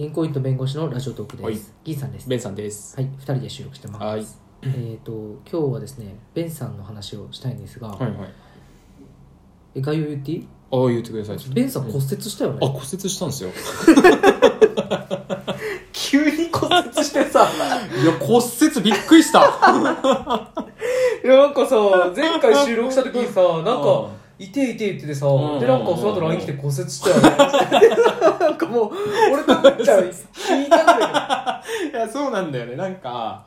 [0.00, 1.44] リンコイント弁護士のラジオトークです。
[1.44, 2.26] はいギーさんです。
[2.26, 2.96] ベンさんです。
[2.96, 4.02] はい、二人で収録してます。
[4.02, 4.24] はい
[4.62, 8.12] えっ、と、今日はですね、ベンさんの話をしたいんですが、はいはい。
[9.74, 10.48] え概要言っていい？
[10.72, 11.38] ああ、言ってください。
[11.52, 12.58] ベンさん骨折したよね。
[12.62, 13.50] あ、骨折したんですよ。
[15.92, 17.46] 急に骨折してさ、
[18.02, 19.40] いや、骨折びっくりした。
[21.22, 21.76] いや、なんかさ、
[22.16, 24.08] 前回収録した時にさ、なんかう、
[24.40, 27.22] いていて言っててさ、うんで、なんかその後 LINE 来て骨折したよね。
[28.40, 28.90] なんかもう、
[29.30, 32.76] 俺とむっちゃん聞いたんだ いや、そうなんだよね。
[32.76, 33.44] なんか、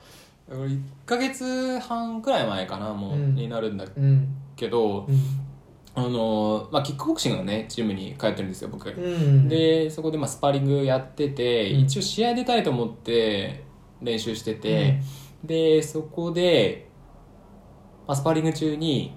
[0.48, 4.02] 俺1ヶ月半くらい前かな、もう、うんになるんだけど。
[4.02, 4.28] うん。
[4.56, 5.16] けど、うん。
[5.96, 8.90] あの、まあ、キックボクシングのね、ジムに通ってるんですよ、僕。
[8.90, 9.50] うん。
[9.50, 13.64] で、そこでまあスパーリングやってて、うん一応試合出たいと思って
[14.00, 15.02] 練習してて、
[15.44, 16.88] で、そこで、
[18.08, 19.16] まあ、スパーリング中に、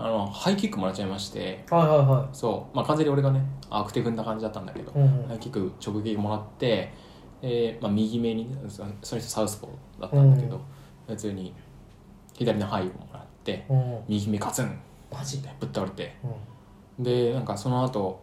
[0.00, 4.94] あの、ハイキックもらっちゃいまして、はいはいはそう、まあ、完全に俺がね、アクテ踏んだ感じだったんだけど、い。
[4.94, 6.92] うんハイキック直撃もらって、
[7.42, 10.60] でまあ、右目に、そその人サウスポーだったんだけど、
[11.08, 11.52] 普通に
[12.34, 13.76] 左のハイをもらって、うん。
[13.76, 14.04] うん。
[14.08, 14.78] 右目カツン
[15.12, 15.52] マジで？
[15.58, 16.16] ぶっ倒れて、
[16.98, 17.04] うん。
[17.04, 18.22] で、なんかその後、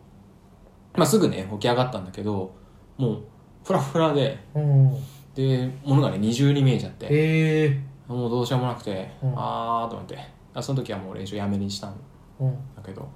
[0.95, 2.55] まあ、すぐね、起き上がったんだけど、
[2.97, 3.23] もう、
[3.66, 4.92] フラフラで、うん。
[5.33, 7.80] で、物がね、二重に見えちゃって、へえ。
[8.08, 10.17] もうどうしようもなくて、うんあーと思って、
[10.56, 11.95] あその時はもう練習やめにしたん
[12.39, 12.53] うん。
[12.75, 13.08] だけど、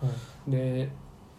[0.45, 0.51] うん。
[0.51, 0.89] で、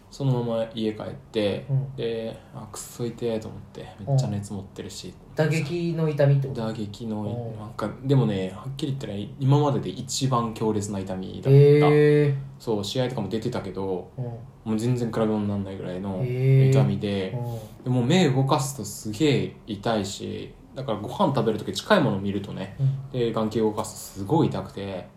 [0.09, 6.61] そのまま家帰って、うんで、あ、くっそ痛えと思って、めっちゃ熱持ってるし、打撃の痛みってこと？
[6.61, 11.49] 打撃の、うんなんか、でもね、はっきり言ったら、今までで一番強烈な痛みだった。
[11.49, 12.35] へえ。
[12.59, 14.25] そう、試合とかも出てたけど、うん。
[14.63, 17.83] もう全然比べ物にならないぐらいの痛みで、うん。
[17.83, 23.09] でもう目動かすとすげえ痛いしだからご飯食べる時近いものを見るとねうん。
[23.11, 25.07] で眼球動かすとすごい痛くて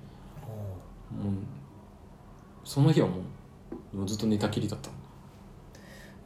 [1.23, 1.35] もう
[2.65, 3.19] その日はも
[3.93, 4.91] うもうずっと寝たきりだった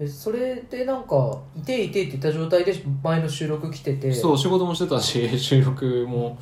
[0.00, 2.72] えそれでなんか「いていて」って言った状態で
[3.02, 4.12] 前の収録来てて。
[4.12, 6.38] そう仕事もしてたし 収録も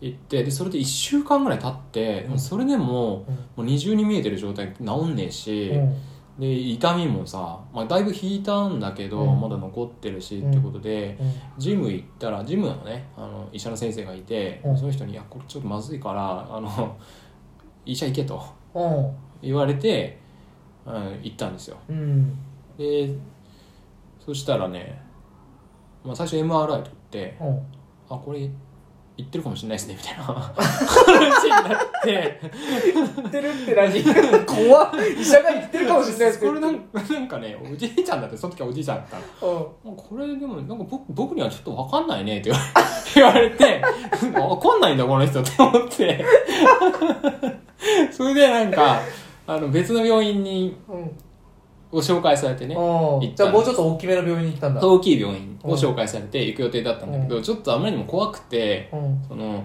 [0.00, 3.34] 行ってでそれで1週間ぐらい経ってそれでもうん。
[3.34, 5.96] もう二重に見えてる状態治んねえし、うん。
[6.38, 9.40] で痛みもさ、まあ、だいぶ引いたんだけど、うん。
[9.40, 10.50] まだ残ってるし、うん。
[10.50, 11.32] ってことでうん。
[11.58, 14.76] ジム行ったらジムのねあの医者の先生がいて、うん。
[14.76, 16.96] その人に「いやこれちょっとまずいからあの
[17.86, 18.42] 医者行け」と
[18.74, 19.16] うん。
[19.42, 20.18] 言われて、
[20.86, 21.76] うん、行ったんですよ。
[21.88, 22.38] うん。
[22.78, 23.14] で
[24.24, 25.00] そしたらね、
[26.02, 27.58] まあ、最初 MRI 取ってうん
[28.08, 28.40] 「あこれ
[29.16, 32.40] 行ってるかもしれないですね」みたいな話になって。
[32.94, 34.44] 言ってるって何？
[34.44, 34.90] 怖っ。
[35.18, 39.72] 医者が言ってるかもしれないですけどこれなんかなんかねおじいちゃんだってその時はおじいちゃんだったの。
[39.84, 39.90] うん。
[39.90, 42.50] もうこれでもなんか僕僕にはちょっと分かんないねって
[43.14, 43.82] 言われて
[44.20, 46.24] 分かんないんだこの人って思って
[48.10, 49.00] それでなんか
[49.46, 51.10] あの別の病院にうん
[51.94, 52.80] ご紹介されてねうん。
[52.80, 54.80] 行ったじゃあもうちょっと大きめの病院に行ったんだ。
[54.84, 59.22] 大きい病院を紹介されて行く予定だったんだけど、ちょっとあまりにも怖くてうん。
[59.28, 59.62] その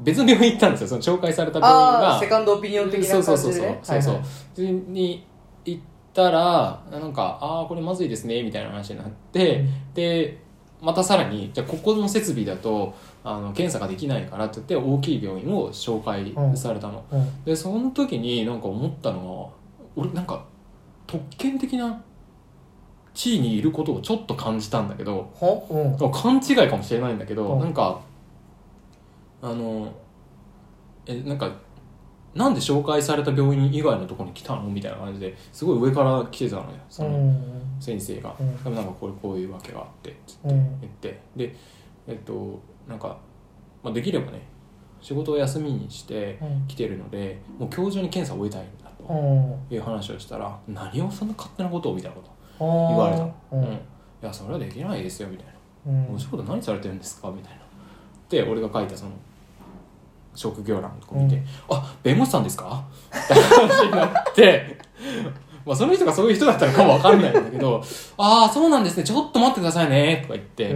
[0.00, 0.88] 別の病院行ったんですよ。
[0.88, 3.60] その紹介された病院あがあセカンドオピニオン的な感そうそうそう。
[3.60, 4.14] じでそうそう。
[4.14, 4.22] そう、
[4.54, 5.24] それに
[5.64, 5.80] 行っ
[6.12, 9.64] たらなんか「ああこれまずいですね」みたいな話になって、
[9.94, 10.38] で
[10.80, 17.44] またさらにじゃあここの設備だとあの検査ができないからって言って大きい病院を紹介されたの、うん。
[17.44, 19.50] でその時になんか思ったのは
[19.96, 20.44] 俺なんか
[21.06, 22.02] 特権的な
[23.14, 26.12] 地位にいることをちょっと感じたんだけどはうん。
[26.12, 27.60] 勘違いかもしれないんだけど、うん。
[27.60, 28.00] なんか
[29.42, 29.92] あの
[31.06, 31.50] えなんか
[32.34, 37.62] なんで紹介された病院以外のところに来たのみたいな感じですごい上から来てたのよそのうん。
[37.80, 38.62] 先生が、うん。
[38.62, 40.80] でもなんかこれこういうわけがあってつってうん。
[40.80, 41.20] 言って。
[41.34, 41.56] で
[42.06, 43.18] えっとなんか、
[43.82, 44.42] まあ、できればね
[45.00, 46.66] 仕事を休みにしてうん。
[46.66, 49.74] 来てるのでもう今日中に検査を終えたいんだとうん。
[49.74, 53.64] いう話をしたら何をそんな勝手なことをみたいなこと言言われた、ううんん。
[53.74, 53.78] い
[54.22, 55.46] やそれはできないですよみたい
[55.86, 55.92] な。
[55.92, 56.14] うん。
[56.14, 57.58] お仕事何されてるんですかみたいな。
[58.28, 59.12] で俺が書いたその
[60.34, 61.44] 職業欄とか見て「うん。
[61.70, 64.78] あ弁護士さんですか?」って話になって
[65.68, 67.82] まあその人がそういう人だったのかもわかんないんだけど
[68.18, 69.04] 「ああそうなんですね。
[69.04, 70.72] ちょっと待ってくださいね」とか言って。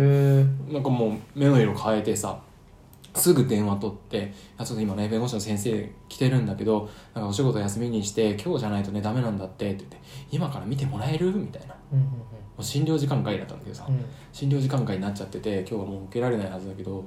[0.73, 2.39] なんかもう目の色変えてさ
[3.15, 9.97] すぐ電話取って「あちょっと今ね弁護士の先生来てるんだけどなんかお仕事休みにして今日じゃないとねダメなんだって」って言って
[10.33, 11.75] 「今から見てもらえる?」みたいな。
[11.93, 14.05] うんもう診療時間外だったんだけどさ、うんうん。
[14.31, 17.03] 診療時間外になっちゃってて今日はもう受けられないはずだけど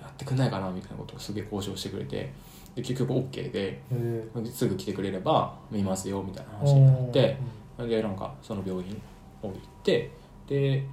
[0.00, 0.70] やってくんないかな？
[0.70, 2.32] みたいなことをすげえ交渉してくれて
[2.76, 7.36] で結局 OK でへえすぐ来てくれれば見ますよみたいな話になって
[7.78, 9.02] でなんかその病院
[9.42, 9.52] を行っ
[9.82, 10.10] て
[10.46, 10.84] で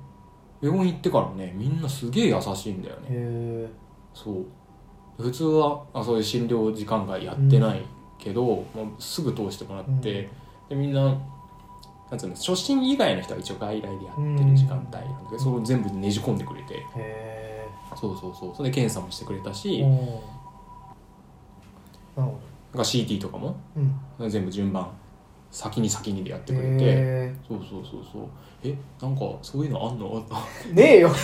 [0.62, 3.68] 病院行ってからもねみんなすげえ優しいんだよね。
[4.14, 4.46] そう。
[5.22, 7.82] 普通はあそういう診療時間外やってない
[8.18, 8.66] けど、も
[8.98, 10.30] うすぐ通してもらって、
[10.70, 11.04] でみんな
[12.10, 14.00] なんつうの初心以外の人は一応外来でやっ
[14.38, 16.84] てる時間帯なんだけど、それを全部ねじ込んでくれて。
[17.96, 18.56] そうそうそう。
[18.56, 20.20] それで検査もしてくれたし、うん
[22.16, 22.38] なるほ
[22.74, 23.56] なんか CT とかも
[24.20, 24.30] どうん。
[24.30, 24.88] 全部順番
[25.52, 28.24] 先に先にでやってくれて、へそうそうそうそう。
[28.64, 30.20] えなんかそういうのあんの？
[30.24, 31.10] ーねえよ。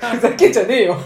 [0.00, 0.96] ふざけんじゃねえよ。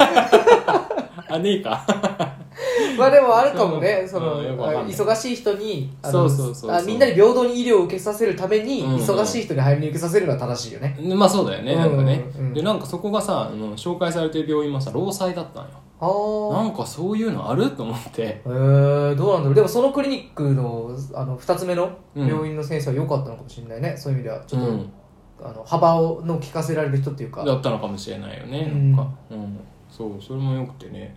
[1.28, 1.84] あねえか。
[2.98, 4.92] まあでもあるかもね、その、うんよくわかんない。
[4.94, 6.70] 忙しい人に、あのそうそうそうそう。
[6.72, 10.96] あみんなに平等に医療を受けさせるために、うんうん忙しい人に早めに受けさせるのは正しいよね。
[11.16, 11.74] まあそうだよね。
[11.76, 15.70] なんかね、うんうんでなんかそこがさあの紹介されてる病院もさ労災だったんよ。
[16.02, 17.70] なんかそういうのある？
[17.70, 19.54] と思ってへえー、どうなんだろう。
[19.54, 23.96] でもそのクリニックの、あの、二つ目の病院の先生は良かったのかもしれないね。
[23.96, 24.92] そういう意味では、ちょっと、うん
[25.40, 27.44] あの、幅をの聞かせられる人っていうか。
[27.44, 31.16] だったのかもしれないよね、うんなんか、うん、そうそれもよくてね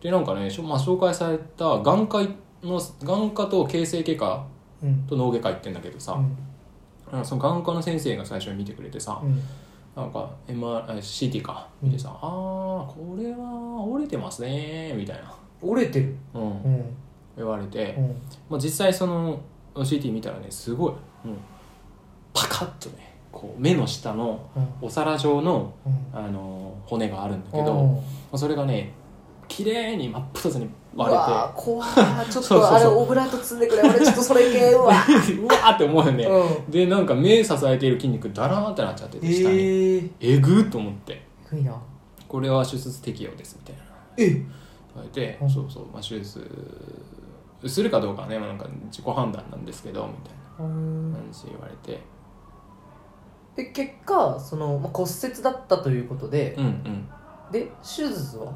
[0.00, 2.20] でなんかね、しょまあ、紹介された眼科
[2.62, 4.46] の眼科と形成外科
[4.82, 5.06] うん。
[5.06, 6.20] と脳外科行ってんだけどさ、
[7.12, 7.24] うん。
[7.24, 9.42] その眼科の先生が最初に見てくれてさ、うん。
[9.96, 16.14] なんか MR あ CT か見てさ「ああこれは折れてますね」みたいな、折れてる。
[16.34, 16.96] うんうん。
[17.36, 18.06] 言われて、うん。
[18.48, 19.40] まあ、実際その
[19.74, 20.98] CT 見たらねすごいもう
[22.34, 24.68] パカッとねこう目の下のうん。
[24.82, 26.18] お皿状のうん。
[26.18, 28.02] あの骨があるんだけど、
[28.34, 28.92] それがね
[29.48, 31.24] 綺麗に真っ二つにう割れて。
[31.54, 32.28] 怖ー。
[32.30, 33.82] ちょっとあれオブラート積んでくれ。
[33.82, 36.70] 俺ちょっとそれ系うわーうわーって思うよね、うん。
[36.70, 41.26] でなんか目支えている筋肉ダラーってなっちゃってて下に、えええぐーっと思って。
[42.28, 43.82] これは手術適用ですみたいな。
[44.16, 44.30] え。
[44.30, 44.44] 言
[44.96, 45.50] われて、うん。
[45.50, 46.44] そうそう、まあ、手術
[47.66, 50.74] するかどうかはね、まあ、なんか自己判断なんですけどみたいな
[51.18, 52.00] 感じで言われて。
[53.56, 57.08] で結果その、まあ、骨折だったということでう、んうん
[57.52, 58.52] で手術は？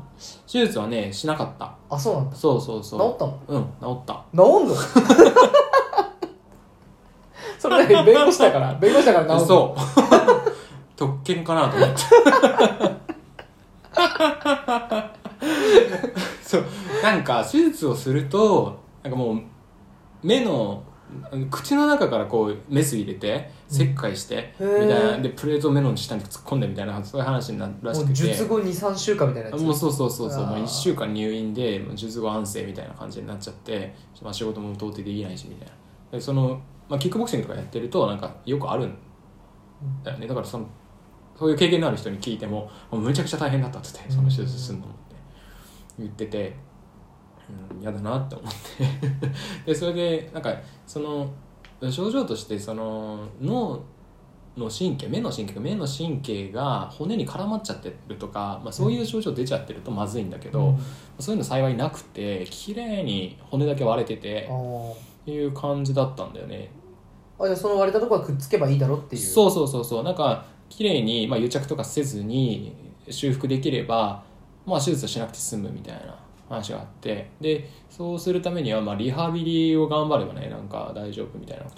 [0.50, 1.72] 手術はねしなかった。
[1.88, 2.36] あそうなんだ。
[2.36, 3.38] そうそうそ治ったの？
[3.48, 4.24] ううん治った。
[4.34, 4.74] 治んの？
[7.58, 9.46] それ何弁護士だから弁護士だから治んの？
[9.46, 9.80] そう。
[10.96, 11.96] 特権かなと思って。
[16.42, 16.64] そう。
[17.02, 19.40] なんか手術をするとなんかもう
[20.22, 20.82] 目の
[21.50, 25.18] 口の中からこうメス入れて切開して、みたいな。
[25.18, 28.14] でプレートを目の下に突っ込んでみたいなそういう話になるらしくて。
[28.14, 29.62] 術後23週間みたいなやつ？
[29.62, 30.46] もうそうそうそうそう。
[30.46, 35.72] もう1週間入院で術後安静みたいな感じになっちゃって、まあ、仕事も到底できないしみたいな。
[36.12, 38.94] でその、まあ、キックボクシングとかやってるとなんかよくあるん
[40.02, 40.26] だよね。
[40.26, 40.66] だからその
[41.38, 45.14] そういう経験のある人に聞いてももうむちゃくちゃ大変だったっってその手術するのもって
[45.98, 46.54] 言ってて
[47.72, 48.84] うん嫌だなって思って。
[49.72, 50.54] でそれでなんか
[50.86, 51.28] その
[51.90, 53.80] 症状としてその脳
[54.56, 60.78] の神経目の神経目の神経が骨に絡まっちゃってるとか、まあ、そういう症状出ちゃってるとまずいんだけど、うん。
[61.18, 64.50] そういうの幸いなくて綺麗に骨だけ割れてて
[65.26, 66.70] いう感じだったんだよね。
[67.38, 69.22] あじゃあその割れたところはくっつけばいいだろっていう？
[69.22, 70.04] そうそうそうそう。
[70.04, 72.72] なんか綺麗にまあ癒着とかせずに
[73.08, 74.22] 修復できれば
[74.66, 76.16] まあ手術しなくて済むみたいな
[76.50, 81.70] 話があってでそうするためにはまあリハビリを頑張ればねなんか大丈夫みたいなこ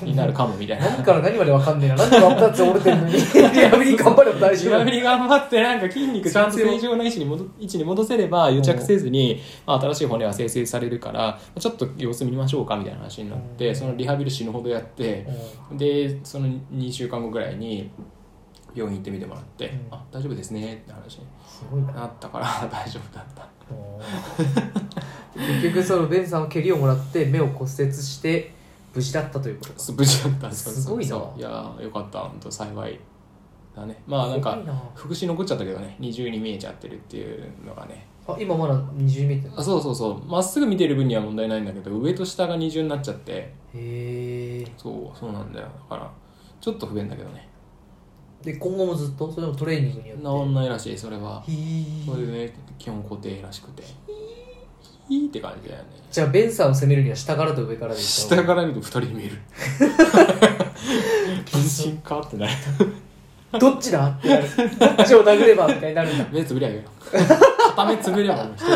[0.00, 0.88] と になるかもみたいな。
[0.88, 1.96] 何から何まで分かんねえな。
[1.96, 3.12] 何で真っ二つ折れてんのに。
[3.20, 4.72] リハビリ頑張れば大丈夫。
[4.72, 13.76] リハビリ頑張ってなんか筋肉ちゃんと正常な位置に戻位置に戻せれば癒着せずに、まあ、新しい骨は生成されるからちょっと様子見ましょうかみたいな話になって、うん。
[13.76, 15.26] そのリハビリ死ぬほどやって、
[15.70, 15.78] うん。
[15.78, 17.90] でその2週間後ぐらいに
[18.76, 19.94] 病院行ってみてもらって「うん。
[19.94, 21.92] あ大丈夫ですね」って話にすごいな。
[21.92, 23.48] なったから 大丈夫だった。
[25.34, 28.52] 結局そのベンさんは蹴りをもらって目を骨折して
[28.94, 29.92] 無事だったということか。
[29.96, 30.52] 無事だった。
[30.52, 31.16] すごいな。
[31.16, 32.20] いやーよかった。
[32.20, 33.00] 本当幸い
[33.74, 34.02] だね。
[34.06, 34.82] まあなんかすごいな。
[34.94, 35.96] 副詞残っちゃったけどね。
[35.98, 38.06] 二重に見えちゃってるっていうのがね。
[38.28, 40.24] あ今まだ二重見えてるあそうそうそう。
[40.26, 43.32] まっすぐ見てる分には問題ないんだけど上と下が二重になっちゃって。
[43.32, 45.66] へえそうそうなんだよ。
[45.90, 46.10] だから
[46.60, 47.48] ちょっと不便だけどね
[48.46, 50.24] で今後もずっとそれでもトレーニングによって。
[50.24, 51.42] 治んないらしいそれは。
[51.44, 51.50] そ
[52.16, 53.82] れでね基本固定らしくて。
[55.08, 55.28] ヒー。
[55.28, 55.88] って感じだよね。
[56.12, 59.40] じゃあベンさんを攻めるには下からと上からでしょ下から見ると二人に見える。
[61.44, 62.52] 謹慎かってなる。
[63.58, 64.44] どっちだってなる。
[64.44, 64.48] ど
[65.02, 66.24] っちを殴ればみたいになるんだ。
[66.30, 66.82] 目つぶりゃいいよ。
[67.74, 68.70] 片目つぶればもう一人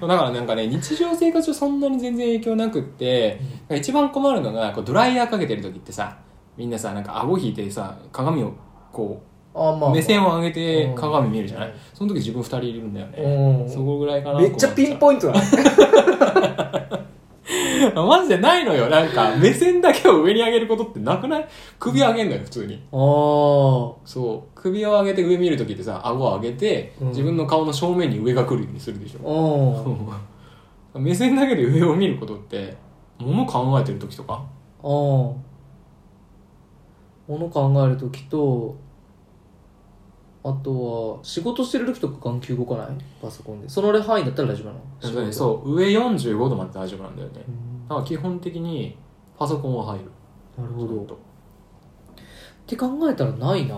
[0.06, 3.38] だからなんかね日常生活上そんなに全然影響なくって、
[3.70, 6.16] 一番困るのがこうドライヤーかけてる時ってさ
[6.56, 8.52] みんなさなんか顎引いてさ鏡を
[8.92, 9.20] こ
[9.54, 10.94] あまあ、う目線を上げてうん。
[10.94, 13.70] 鏡見るじゃない、うんその時自分二人いるんだよね、うん。
[13.70, 15.40] そこぐらいかなめっちゃピンポイントだね。
[17.90, 18.88] ン マジでないのよ。
[18.90, 21.48] なんか目線だけを上に上げることってなくない？
[21.78, 22.74] 首上げんのよ普通に。
[22.74, 22.98] ああ
[24.04, 24.50] そう。
[24.54, 27.08] 首を上げて上見る時ってさ顎を上げて、うん。
[27.08, 29.88] 自分の顔の正面に上が来るようにするでしょ、
[30.94, 31.02] うん。
[31.02, 32.76] 目線だけで上を見ることって
[33.18, 34.42] 物考えてる時とか？
[34.82, 35.45] ああ
[37.28, 38.76] 物考える時と
[40.44, 42.88] あとは仕事してる時とか眼球動かない？
[43.20, 43.68] パソコンで。
[43.68, 44.72] その範囲だったら大丈夫な
[45.24, 45.32] の？
[45.32, 45.74] そう。
[45.74, 47.42] 上45度まで大丈夫なんだよね。
[47.48, 47.88] うん。
[47.88, 48.96] だから基本的に
[49.36, 50.04] パソコンは入る。
[50.56, 51.02] なるほど。
[51.02, 51.16] っ
[52.64, 53.74] て考えたらないな。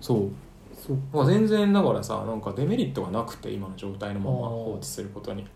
[0.00, 0.30] そう。
[0.74, 5.46] そっまあ全然だからさなんかデメリットがなくて今の状態のまま放置することに。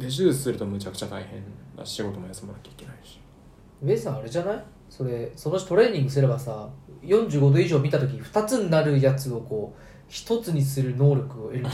[0.00, 1.44] で手術するとむちゃくちゃ大変
[1.78, 3.20] だし仕事も休まなきゃいけないし。
[3.80, 4.64] 上さんあれじゃない？
[4.96, 6.68] それそのトレーニングすればさ
[7.02, 11.66] 45度以上見た時に2つになるやつをこう1つにする能力を得る。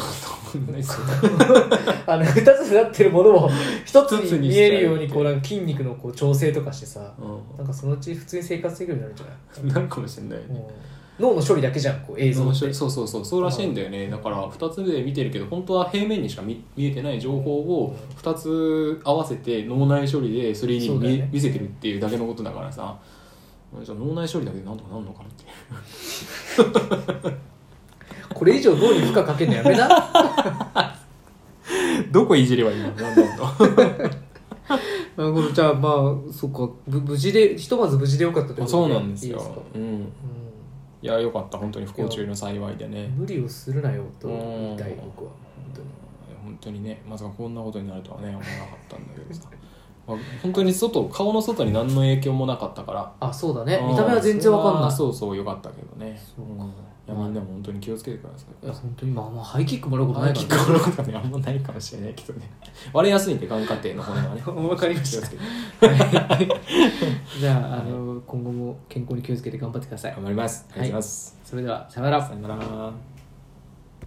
[2.07, 9.27] あ の2つになってるものを1つ一つに見えるようにこうなんか筋肉のこう調整とかしてさうなんかそのうち普通に生活できるようになるんじゃ
[9.63, 9.71] ない？
[9.71, 10.45] んなるかもしれないね。
[10.49, 10.73] もう
[11.21, 12.73] 脳の処理だけじゃんこう映像って。
[12.73, 13.25] そうそうそう。
[13.25, 14.09] そうらしいんだよね。
[14.09, 21.29] だから2つで見てるけど本当は平面にしか見見えてない情報を2つ合わせて脳内処理で 3D に見,、ね。
[21.33, 22.97] 見せてるっていうだけのことだからさ。
[23.85, 25.33] じゃあ脳内処理だけでなんとかなるのかなっ
[27.31, 27.37] て。
[28.35, 30.97] これ以上脳に負荷かけるのやめな。
[32.11, 32.89] どこいじればいいの？
[32.89, 33.71] なんだろう
[35.17, 36.69] なるほどじゃあまあそっか。
[36.89, 39.63] ぶ無事でひとまず無事でよかったということそうなんですよ。
[39.75, 40.09] うん
[41.03, 41.59] いやよかった。
[41.59, 43.09] 本当に不幸中の幸いでね。
[43.17, 45.31] 無理をするなよと言いたい僕は。
[45.31, 45.89] 本当に。
[46.45, 47.03] 本当にね。
[47.09, 49.70] まさかこんなことになるとはね思わなかったんだけどさ、まあ、
[50.07, 53.13] 本当に外顔の外に何の影響もなかったから。
[53.21, 53.77] あそうだね。
[53.77, 53.89] うん。
[53.91, 54.93] 見た目は全然わかんない。
[54.93, 56.21] そうそうよかったけどね。
[56.37, 56.65] そうか。
[56.65, 56.69] ん。
[56.69, 56.71] い。
[57.11, 58.67] やみんなも本当に気をつけてください。
[58.67, 62.51] いや本当にまあまあハイキックもらうことないキからックのことねあんまないかもしれないけどね。
[62.93, 65.27] 割れやすいんで眼下底の骨がね わかりました。
[67.39, 70.13] じゃああの今後も健康に気をつけて頑張ってください。
[70.13, 70.67] 頑張ります。
[70.71, 72.27] ありがとうございます、それではさよなら。
[72.27, 72.93] さよなら